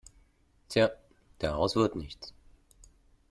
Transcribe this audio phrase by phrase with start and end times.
[0.67, 0.89] Tja,
[1.37, 2.33] daraus wird nichts.